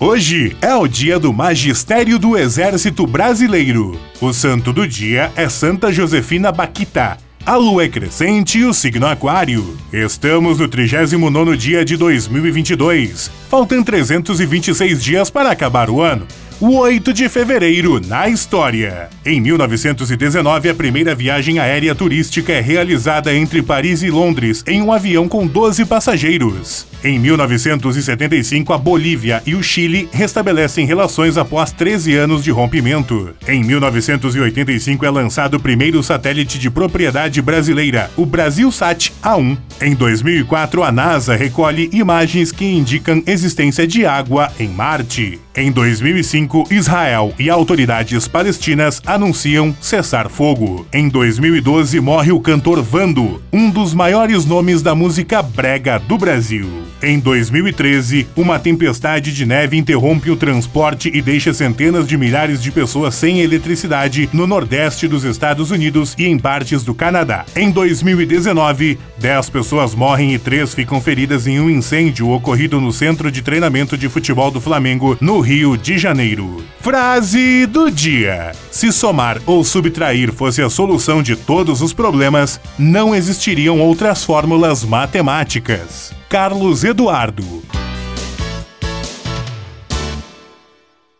[0.00, 4.00] Hoje é o dia do Magistério do Exército Brasileiro.
[4.20, 7.18] O santo do dia é Santa Josefina Baquita.
[7.44, 9.76] A lua é crescente e o signo aquário.
[9.92, 13.28] Estamos no 39º dia de 2022.
[13.50, 16.28] Faltam 326 dias para acabar o ano
[16.60, 19.08] o 8 de fevereiro na história.
[19.24, 24.92] Em 1919, a primeira viagem aérea turística é realizada entre Paris e Londres em um
[24.92, 26.86] avião com 12 passageiros.
[27.04, 33.30] Em 1975, a Bolívia e o Chile restabelecem relações após 13 anos de rompimento.
[33.46, 39.56] Em 1985 é lançado o primeiro satélite de propriedade brasileira, o BrasilSat A1.
[39.80, 45.40] Em 2004, a NASA recolhe imagens que indicam existência de água em Marte.
[45.54, 50.84] Em 2005, Israel e autoridades palestinas anunciam cessar fogo.
[50.92, 56.87] Em 2012, morre o cantor Vando, um dos maiores nomes da música brega do Brasil.
[57.00, 62.72] Em 2013, uma tempestade de neve interrompe o transporte e deixa centenas de milhares de
[62.72, 67.44] pessoas sem eletricidade no nordeste dos Estados Unidos e em partes do Canadá.
[67.54, 73.30] Em 2019, 10 pessoas morrem e 3 ficam feridas em um incêndio ocorrido no centro
[73.30, 76.64] de treinamento de futebol do Flamengo, no Rio de Janeiro.
[76.80, 83.14] Frase do dia: Se somar ou subtrair fosse a solução de todos os problemas, não
[83.14, 86.17] existiriam outras fórmulas matemáticas.
[86.28, 87.67] Carlos Eduardo.